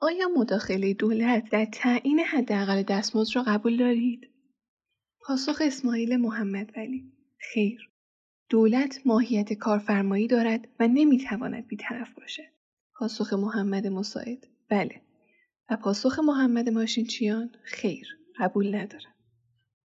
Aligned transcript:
آیا 0.00 0.28
مداخله 0.36 0.94
دولت 0.94 1.50
در 1.50 1.64
تعیین 1.64 2.20
حداقل 2.20 2.82
دستمزد 2.82 3.36
را 3.36 3.42
قبول 3.42 3.76
دارید؟ 3.76 4.28
پاسخ 5.20 5.62
اسماعیل 5.64 6.16
محمد 6.16 6.72
ولی. 6.76 7.12
خیر. 7.38 7.90
دولت 8.48 9.00
ماهیت 9.04 9.52
کارفرمایی 9.52 10.26
دارد 10.26 10.68
و 10.80 10.88
نمی‌تواند 10.88 11.66
بیطرف 11.66 12.14
باشد. 12.14 12.42
پاسخ 12.94 13.32
محمد 13.32 13.86
مساعد. 13.86 14.46
بله. 14.68 15.00
و 15.70 15.76
پاسخ 15.76 16.18
محمد 16.18 16.68
ماشینچیان 16.68 17.50
خیر. 17.64 18.06
قبول 18.38 18.74
ندارد 18.74 19.14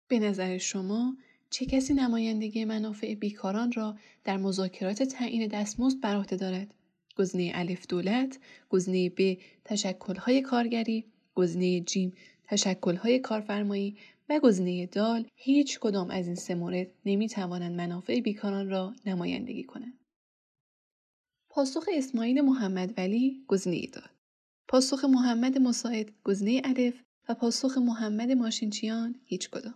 به 0.09 0.19
نظر 0.19 0.59
شما 0.59 1.17
چه 1.51 1.67
کسی 1.67 1.95
نمایندگی 1.95 2.65
منافع 2.65 3.15
بیکاران 3.15 3.73
را 3.73 3.97
در 4.25 4.37
مذاکرات 4.37 5.03
تعیین 5.03 5.49
دستمزد 5.49 6.01
بر 6.01 6.17
عهده 6.17 6.37
دارد؟ 6.37 6.75
گزینه 7.15 7.53
الف 7.55 7.87
دولت 7.87 8.39
گزینه 8.71 9.13
ب 9.17 9.39
تشکل‌های 9.65 10.41
کارگری 10.43 11.05
گزینه 11.35 11.81
جیم 11.81 12.13
تشکل‌های 12.45 13.19
کارفرمایی 13.19 13.97
و 14.29 14.41
گزینه 14.41 14.87
دال 14.87 15.27
هیچ 15.35 15.81
کدام 15.81 16.11
از 16.11 16.27
این 16.27 16.37
سه 16.37 16.55
مورد 16.55 16.87
نمی 17.07 17.29
توانند 17.29 17.77
منافع 17.77 18.21
بیکاران 18.21 18.71
را 18.71 18.95
نمایندگی 19.07 19.65
کنند. 19.65 19.99
پاسخ 21.51 21.85
اسماعیل 21.93 22.41
محمد 22.41 22.95
ولی 22.97 23.45
گزینه 23.49 23.87
دال. 23.87 24.09
پاسخ 24.69 25.05
محمد 25.05 25.59
مساعد 25.59 26.13
گزینه 26.25 26.63
الف 26.65 27.03
و 27.29 27.35
پاسخ 27.35 27.79
محمد 27.79 28.33
ماشینچیان 28.33 29.15
هیچ 29.25 29.51
کدام. 29.51 29.75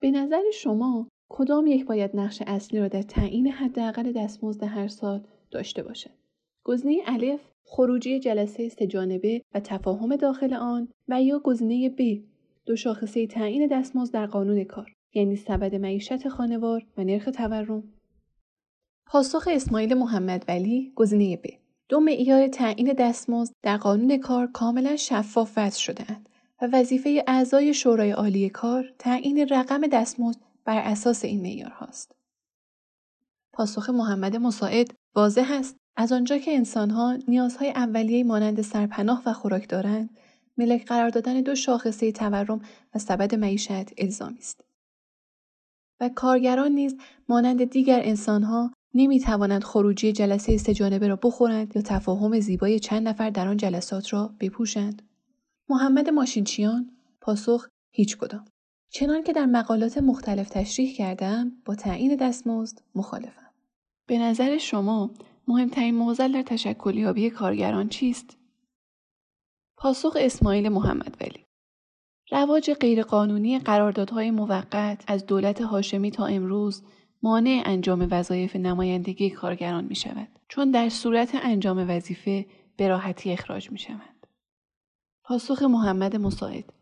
به 0.00 0.10
نظر 0.10 0.42
شما 0.54 1.08
کدام 1.28 1.66
یک 1.66 1.84
باید 1.86 2.16
نقش 2.16 2.42
اصلی 2.46 2.80
را 2.80 2.88
در 2.88 3.02
تعیین 3.02 3.46
حداقل 3.48 4.12
دستمزد 4.12 4.62
هر 4.62 4.88
سال 4.88 5.24
داشته 5.50 5.82
باشد؟ 5.82 6.25
گزینه 6.66 7.02
الف 7.06 7.40
خروجی 7.64 8.20
جلسه 8.20 8.68
سهجانبه 8.68 9.42
و 9.54 9.60
تفاهم 9.60 10.16
داخل 10.16 10.54
آن 10.54 10.88
و 11.08 11.22
یا 11.22 11.38
گزینه 11.38 11.88
ب 11.88 12.24
دو 12.66 12.76
شاخصه 12.76 13.26
تعیین 13.26 13.66
دستمزد 13.66 14.14
در 14.14 14.26
قانون 14.26 14.64
کار 14.64 14.92
یعنی 15.14 15.36
سبد 15.36 15.74
معیشت 15.74 16.28
خانوار 16.28 16.86
و 16.96 17.04
نرخ 17.04 17.24
تورم. 17.24 17.82
پاسخ 19.06 19.48
اسماعیل 19.52 19.94
محمد 19.94 20.44
ولی 20.48 20.92
گزینه 20.96 21.36
ب. 21.36 21.46
دو 21.88 22.00
معیار 22.00 22.48
تعیین 22.48 22.92
دستمزد 22.98 23.54
در 23.62 23.76
قانون 23.76 24.18
کار 24.18 24.46
کاملا 24.46 24.96
شفاف 24.96 25.52
وضع 25.56 25.78
شدهاند 25.78 26.28
و 26.62 26.68
وظیفه 26.72 27.24
اعضای 27.26 27.74
شورای 27.74 28.10
عالی 28.10 28.50
کار 28.50 28.94
تعیین 28.98 29.48
رقم 29.48 29.86
دستمزد 29.86 30.40
بر 30.64 30.78
اساس 30.78 31.24
این 31.24 31.42
معیارهاست. 31.42 32.12
پاسخ 33.52 33.90
محمد 33.90 34.36
مساعد 34.36 34.94
واضح 35.14 35.52
است. 35.52 35.85
از 35.96 36.12
آنجا 36.12 36.38
که 36.38 36.54
انسانها 36.54 37.18
نیازهای 37.28 37.70
اولیه 37.70 38.24
مانند 38.24 38.60
سرپناه 38.60 39.22
و 39.26 39.32
خوراک 39.32 39.68
دارند 39.68 40.10
ملک 40.58 40.86
قرار 40.86 41.08
دادن 41.08 41.40
دو 41.40 41.54
شاخصه 41.54 42.12
تورم 42.12 42.60
و 42.94 42.98
سبد 42.98 43.34
معیشت 43.34 44.00
الزامی 44.00 44.38
است 44.38 44.60
و 46.00 46.08
کارگران 46.08 46.72
نیز 46.72 46.96
مانند 47.28 47.64
دیگر 47.64 48.00
انسانها 48.04 48.72
نمی 48.94 49.20
توانند 49.20 49.64
خروجی 49.64 50.12
جلسه 50.12 50.52
استجانبه 50.52 51.08
را 51.08 51.16
بخورند 51.16 51.76
یا 51.76 51.82
تفاهم 51.82 52.40
زیبای 52.40 52.78
چند 52.80 53.08
نفر 53.08 53.30
در 53.30 53.48
آن 53.48 53.56
جلسات 53.56 54.12
را 54.12 54.34
بپوشند. 54.40 55.02
محمد 55.68 56.08
ماشینچیان 56.08 56.90
پاسخ 57.20 57.68
هیچ 57.92 58.16
کدام. 58.16 58.44
چنان 58.90 59.22
که 59.22 59.32
در 59.32 59.46
مقالات 59.46 59.98
مختلف 59.98 60.48
تشریح 60.48 60.96
کردم 60.96 61.52
با 61.64 61.74
تعیین 61.74 62.16
دستمزد 62.16 62.80
مخالفم. 62.94 63.50
به 64.06 64.18
نظر 64.18 64.58
شما 64.58 65.10
مهمترین 65.48 65.94
موزل 65.94 66.32
در 66.32 66.42
تشکلیابی 66.42 67.30
کارگران 67.30 67.88
چیست؟ 67.88 68.38
پاسخ 69.76 70.16
اسماعیل 70.20 70.68
محمد 70.68 71.16
ولی 71.20 71.46
رواج 72.30 72.70
غیرقانونی 72.70 73.58
قراردادهای 73.58 74.30
موقت 74.30 75.04
از 75.06 75.26
دولت 75.26 75.60
هاشمی 75.60 76.10
تا 76.10 76.26
امروز 76.26 76.82
مانع 77.22 77.62
انجام 77.64 78.08
وظایف 78.10 78.56
نمایندگی 78.56 79.30
کارگران 79.30 79.84
می 79.84 79.94
شود 79.94 80.28
چون 80.48 80.70
در 80.70 80.88
صورت 80.88 81.30
انجام 81.34 81.90
وظیفه 81.90 82.46
به 82.76 82.88
راحتی 82.88 83.32
اخراج 83.32 83.70
می 83.70 83.78
شود. 83.78 84.26
پاسخ 85.24 85.62
محمد 85.62 86.16
مساعد 86.16 86.72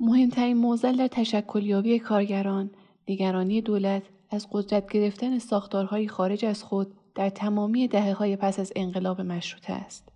مهمترین 0.00 0.56
موزل 0.56 0.96
در 0.96 1.08
تشکلیابی 1.08 1.98
کارگران 1.98 2.70
نگرانی 3.08 3.60
دولت 3.60 4.02
از 4.30 4.48
قدرت 4.52 4.92
گرفتن 4.92 5.38
ساختارهای 5.38 6.08
خارج 6.08 6.44
از 6.44 6.62
خود 6.62 6.99
در 7.20 7.30
تمامی 7.30 7.88
دهه 7.88 8.12
های 8.12 8.36
پس 8.36 8.60
از 8.60 8.72
انقلاب 8.76 9.20
مشروطه 9.20 9.72
است. 9.72 10.08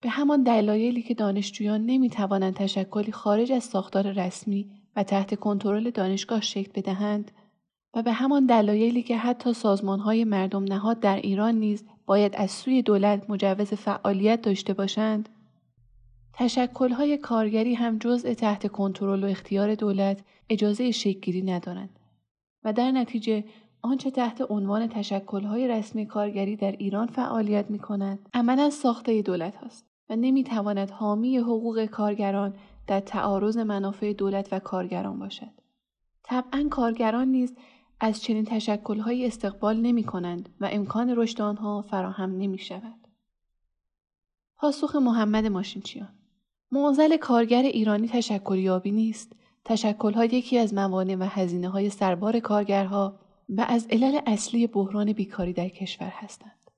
به 0.00 0.08
همان 0.08 0.42
دلایلی 0.42 1.02
که 1.02 1.14
دانشجویان 1.14 1.86
نمی 1.86 2.10
توانند 2.10 2.54
تشکلی 2.54 3.12
خارج 3.12 3.52
از 3.52 3.64
ساختار 3.64 4.12
رسمی 4.12 4.70
و 4.96 5.02
تحت 5.02 5.34
کنترل 5.34 5.90
دانشگاه 5.90 6.40
شکل 6.40 6.72
بدهند 6.74 7.30
و 7.94 8.02
به 8.02 8.12
همان 8.12 8.46
دلایلی 8.46 9.02
که 9.02 9.16
حتی 9.16 9.52
های 9.86 10.24
مردم 10.24 10.64
نهاد 10.64 11.00
در 11.00 11.16
ایران 11.16 11.54
نیز 11.54 11.84
باید 12.06 12.36
از 12.36 12.50
سوی 12.50 12.82
دولت 12.82 13.30
مجوز 13.30 13.74
فعالیت 13.74 14.42
داشته 14.42 14.74
باشند 14.74 15.28
های 16.80 17.18
کارگری 17.18 17.74
هم 17.74 17.98
جزء 17.98 18.34
تحت 18.34 18.72
کنترل 18.72 19.24
و 19.24 19.26
اختیار 19.26 19.74
دولت 19.74 20.24
اجازه 20.48 20.90
شکلگیری 20.90 21.42
ندارند 21.42 21.98
و 22.64 22.72
در 22.72 22.90
نتیجه 22.90 23.44
آنچه 23.84 24.10
تحت 24.10 24.50
عنوان 24.50 24.90
های 25.44 25.68
رسمی 25.68 26.06
کارگری 26.06 26.56
در 26.56 26.72
ایران 26.72 27.06
فعالیت 27.06 27.70
می 27.70 27.78
کند 27.78 28.28
عملا 28.34 28.70
ساخته 28.70 29.22
دولت 29.22 29.56
هست. 29.56 29.86
و 30.10 30.16
نمی‌تواند 30.16 30.90
حامی 30.90 31.38
حقوق 31.38 31.84
کارگران 31.84 32.54
در 32.86 33.00
تعارض 33.00 33.56
منافع 33.56 34.12
دولت 34.12 34.48
و 34.52 34.58
کارگران 34.58 35.18
باشد. 35.18 35.50
طبعا 36.22 36.68
کارگران 36.70 37.28
نیز 37.28 37.56
از 38.00 38.22
چنین 38.22 38.44
تشکلهایی 38.44 39.26
استقبال 39.26 39.76
نمی 39.76 40.04
کنند 40.04 40.48
و 40.60 40.68
امکان 40.72 41.16
رشد 41.16 41.40
آنها 41.40 41.82
فراهم 41.82 42.30
نمی 42.30 42.58
شود. 42.58 43.08
پاسخ 44.56 44.96
محمد 44.96 45.46
ماشینچیان 45.46 46.14
معضل 46.72 47.16
کارگر 47.16 47.62
ایرانی 47.62 48.08
تشکلیابی 48.08 48.92
نیست. 48.92 49.32
تشکلها 49.64 50.24
یکی 50.24 50.58
از 50.58 50.74
موانع 50.74 51.16
و 51.16 51.22
هزینه 51.22 51.88
سربار 51.88 52.40
کارگرها 52.40 53.23
و 53.48 53.64
از 53.68 53.86
علل 53.90 54.20
اصلی 54.26 54.66
بحران 54.66 55.12
بیکاری 55.12 55.52
در 55.52 55.68
کشور 55.68 56.08
هستند. 56.08 56.70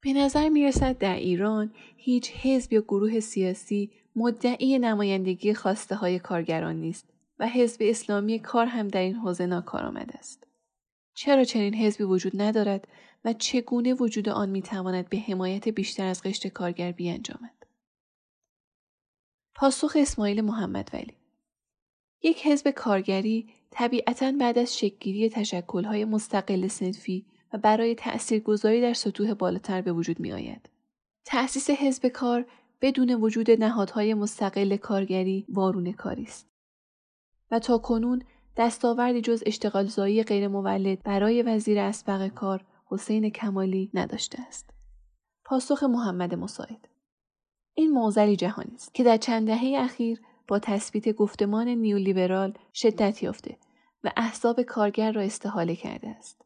به 0.00 0.12
نظر 0.12 0.48
می 0.48 0.64
رسد 0.64 0.98
در 0.98 1.16
ایران 1.16 1.72
هیچ 1.96 2.30
حزب 2.30 2.72
یا 2.72 2.80
گروه 2.80 3.20
سیاسی 3.20 3.90
مدعی 4.16 4.78
نمایندگی 4.78 5.54
خواسته 5.54 5.94
های 5.94 6.18
کارگران 6.18 6.76
نیست 6.76 7.08
و 7.38 7.48
حزب 7.48 7.80
اسلامی 7.84 8.38
کار 8.38 8.66
هم 8.66 8.88
در 8.88 9.00
این 9.00 9.14
حوزه 9.14 9.46
ناکارآمد 9.46 10.10
است. 10.18 10.46
چرا 11.14 11.44
چنین 11.44 11.74
حزبی 11.74 12.04
وجود 12.04 12.42
ندارد 12.42 12.88
و 13.24 13.32
چگونه 13.32 13.94
وجود 13.94 14.28
آن 14.28 14.48
می 14.48 14.62
تواند 14.62 15.08
به 15.08 15.18
حمایت 15.18 15.68
بیشتر 15.68 16.06
از 16.06 16.22
قشت 16.22 16.46
کارگر 16.46 16.92
بیانجامد؟ 16.92 17.66
پاسخ 19.54 19.96
اسماعیل 20.00 20.40
محمد 20.40 20.90
ولی 20.92 21.19
یک 22.22 22.46
حزب 22.46 22.70
کارگری 22.70 23.48
طبیعتا 23.70 24.32
بعد 24.40 24.58
از 24.58 24.78
شکلگیری 24.78 25.30
تشکلهای 25.30 26.04
مستقل 26.04 26.68
سنفی 26.68 27.26
و 27.52 27.58
برای 27.58 27.94
تأثیرگذاری 27.94 28.80
در 28.80 28.94
سطوح 28.94 29.34
بالاتر 29.34 29.80
به 29.80 29.92
وجود 29.92 30.20
می 30.20 30.32
آید. 30.32 30.68
تأسیس 31.24 31.70
حزب 31.70 32.08
کار 32.08 32.46
بدون 32.80 33.10
وجود 33.14 33.50
نهادهای 33.50 34.14
مستقل 34.14 34.76
کارگری 34.76 35.46
وارون 35.48 35.92
کاری 35.92 36.22
است. 36.22 36.46
و 37.50 37.58
تا 37.58 37.78
کنون 37.78 38.22
دستاوردی 38.56 39.20
جز 39.20 39.42
اشتغالزایی 39.46 40.22
غیر 40.22 40.48
مولد 40.48 41.02
برای 41.02 41.42
وزیر 41.42 41.78
اسبق 41.78 42.28
کار 42.28 42.64
حسین 42.86 43.30
کمالی 43.30 43.90
نداشته 43.94 44.42
است. 44.48 44.70
پاسخ 45.44 45.82
محمد 45.82 46.34
مساعد 46.34 46.88
این 47.74 47.90
موزلی 47.90 48.36
جهانی 48.36 48.74
است 48.74 48.94
که 48.94 49.04
در 49.04 49.16
چند 49.16 49.46
دهه 49.46 49.74
اخیر 49.78 50.20
با 50.50 50.58
تثبیت 50.58 51.12
گفتمان 51.12 51.68
نیولیبرال 51.68 52.52
شدت 52.74 53.22
یافته 53.22 53.56
و 54.04 54.10
احزاب 54.16 54.62
کارگر 54.62 55.12
را 55.12 55.22
استحاله 55.22 55.76
کرده 55.76 56.08
است. 56.08 56.42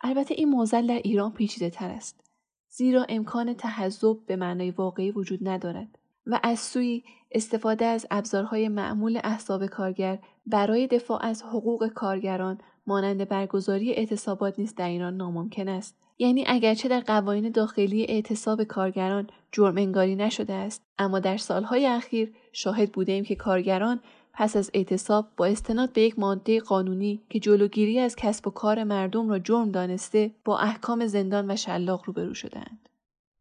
البته 0.00 0.34
این 0.38 0.48
موزل 0.48 0.86
در 0.86 0.98
ایران 1.04 1.32
پیچیده 1.32 1.70
تر 1.70 1.90
است. 1.90 2.20
زیرا 2.68 3.06
امکان 3.08 3.54
تحذب 3.54 4.26
به 4.26 4.36
معنای 4.36 4.70
واقعی 4.70 5.10
وجود 5.10 5.48
ندارد 5.48 5.98
و 6.26 6.40
از 6.42 6.58
سوی 6.58 7.02
استفاده 7.30 7.84
از 7.84 8.06
ابزارهای 8.10 8.68
معمول 8.68 9.20
احزاب 9.24 9.66
کارگر 9.66 10.18
برای 10.46 10.86
دفاع 10.86 11.24
از 11.24 11.42
حقوق 11.42 11.88
کارگران 11.88 12.58
مانند 12.86 13.28
برگزاری 13.28 13.92
اعتصابات 13.92 14.58
نیز 14.58 14.74
در 14.74 14.88
ایران 14.88 15.16
ناممکن 15.16 15.68
است 15.68 15.96
یعنی 16.18 16.44
اگرچه 16.46 16.88
در 16.88 17.00
قوانین 17.00 17.50
داخلی 17.50 18.06
اعتصاب 18.08 18.62
کارگران 18.64 19.30
جرم 19.56 19.78
انگاری 19.78 20.16
نشده 20.16 20.52
است. 20.52 20.82
اما 20.98 21.18
در 21.18 21.36
سالهای 21.36 21.86
اخیر 21.86 22.32
شاهد 22.52 22.92
بودیم 22.92 23.24
که 23.24 23.34
کارگران 23.34 24.00
پس 24.32 24.56
از 24.56 24.70
اعتصاب 24.74 25.28
با 25.36 25.46
استناد 25.46 25.92
به 25.92 26.00
یک 26.00 26.18
ماده 26.18 26.60
قانونی 26.60 27.22
که 27.30 27.40
جلوگیری 27.40 27.98
از 27.98 28.16
کسب 28.16 28.48
و 28.48 28.50
کار 28.50 28.84
مردم 28.84 29.28
را 29.28 29.38
جرم 29.38 29.70
دانسته 29.70 30.34
با 30.44 30.58
احکام 30.58 31.06
زندان 31.06 31.50
و 31.50 31.56
شلاق 31.56 32.02
روبرو 32.06 32.34
شدهاند. 32.34 32.88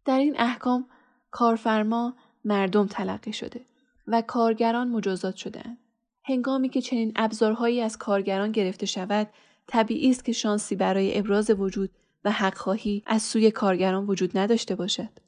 در 0.06 0.20
این 0.20 0.36
احکام 0.40 0.86
کارفرما 1.32 2.14
مردم 2.46 2.88
تلقی 2.88 3.34
شده 3.34 3.62
و 4.08 4.22
کارگران 4.22 4.88
مجازات 4.90 5.36
شدهاند. 5.36 5.78
هنگامی 6.24 6.70
که 6.70 6.82
چنین 6.82 7.12
ابزارهایی 7.16 7.82
از 7.82 7.98
کارگران 7.98 8.52
گرفته 8.52 8.86
شود 8.86 9.28
طبیعی 9.68 10.10
است 10.10 10.26
که 10.26 10.32
شانسی 10.32 10.76
برای 10.76 11.18
ابراز 11.18 11.50
وجود 11.50 11.90
و 12.26 12.32
حقخواهی 12.32 13.04
از 13.06 13.22
سوی 13.22 13.52
کارگران 13.52 14.06
وجود 14.06 14.38
نداشته 14.38 14.76
باشد. 14.76 15.25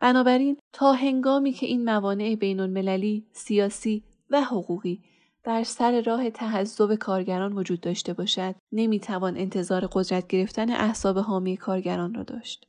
بنابراین 0.00 0.58
تا 0.72 0.92
هنگامی 0.92 1.52
که 1.52 1.66
این 1.66 1.84
موانع 1.84 2.34
بین 2.34 2.60
المللی، 2.60 3.26
سیاسی 3.32 4.04
و 4.30 4.42
حقوقی 4.42 5.02
بر 5.44 5.62
سر 5.62 6.00
راه 6.00 6.30
تحذب 6.30 6.94
کارگران 6.94 7.52
وجود 7.52 7.80
داشته 7.80 8.12
باشد 8.12 8.54
نمی‌توان 8.72 9.36
انتظار 9.36 9.88
قدرت 9.92 10.26
گرفتن 10.26 10.70
احساب 10.70 11.18
حامی 11.18 11.56
کارگران 11.56 12.14
را 12.14 12.22
داشت. 12.22 12.66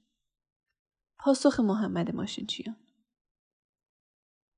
پاسخ 1.19 1.59
محمد 1.59 2.15
ماشینچیان 2.15 2.75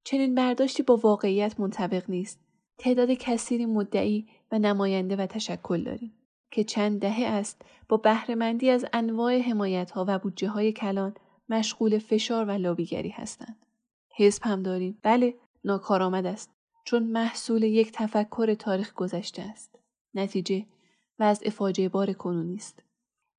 چنین 0.05 0.35
برداشتی 0.35 0.83
با 0.83 0.97
واقعیت 0.97 1.59
منطبق 1.59 2.09
نیست. 2.09 2.39
تعداد 2.77 3.11
کثیری 3.11 3.65
مدعی 3.65 4.27
و 4.51 4.59
نماینده 4.59 5.15
و 5.15 5.25
تشکل 5.25 5.83
داریم 5.83 6.13
که 6.51 6.63
چند 6.63 7.01
دهه 7.01 7.25
است 7.25 7.61
با 7.89 7.97
بهرهمندی 7.97 8.69
از 8.69 8.85
انواع 8.93 9.39
حمایت 9.39 9.91
ها 9.91 10.05
و 10.07 10.19
بودجه 10.19 10.49
های 10.49 10.71
کلان 10.71 11.15
مشغول 11.53 11.97
فشار 11.97 12.45
و 12.45 12.51
لابیگری 12.51 13.09
هستند. 13.09 13.65
حزب 14.15 14.44
هم 14.44 14.63
داریم. 14.63 14.97
بله 15.03 15.33
ناکارآمد 15.63 16.25
است 16.25 16.50
چون 16.85 17.03
محصول 17.03 17.63
یک 17.63 17.91
تفکر 17.94 18.53
تاریخ 18.53 18.94
گذشته 18.94 19.41
است. 19.41 19.79
نتیجه 20.13 20.65
وضع 21.19 21.50
فاجعه 21.50 21.89
بار 21.89 22.13
کنونی 22.13 22.55
است. 22.55 22.83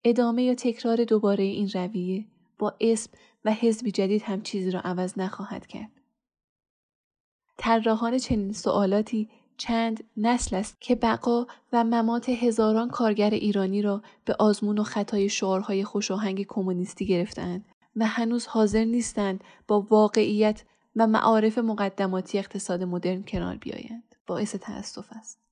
ادامه 0.05 0.43
یا 0.43 0.55
تکرار 0.55 1.05
دوباره 1.05 1.44
این 1.44 1.70
رویه 1.75 2.25
با 2.58 2.75
اسم 2.81 3.11
و 3.44 3.52
حزبی 3.52 3.90
جدید 3.90 4.22
هم 4.22 4.43
چیزی 4.43 4.70
را 4.70 4.81
عوض 4.81 5.19
نخواهد 5.19 5.66
کرد. 5.66 5.90
طراحان 7.56 8.19
چنین 8.19 8.52
سوالاتی 8.52 9.28
چند 9.56 10.05
نسل 10.16 10.56
است 10.56 10.81
که 10.81 10.94
بقا 10.94 11.46
و 11.72 11.84
ممات 11.84 12.28
هزاران 12.28 12.88
کارگر 12.88 13.31
ایرانی 13.31 13.82
را 13.82 14.02
به 14.25 14.37
آزمون 14.38 14.78
و 14.78 14.82
خطای 14.82 15.28
شعارهای 15.28 15.84
خوشاهنگ 15.84 16.46
کمونیستی 16.46 17.06
گرفتند 17.06 17.64
و 17.96 18.06
هنوز 18.06 18.46
حاضر 18.46 18.85
نیستند 18.85 19.44
با 19.69 19.81
واقعیت 19.81 20.62
و 20.96 21.06
معارف 21.06 21.58
مقدماتی 21.58 22.38
اقتصاد 22.38 22.82
مدرن 22.82 23.23
کنار 23.23 23.56
بیایند. 23.56 24.14
باعث 24.26 24.55
تأسف 24.55 25.06
است. 25.11 25.44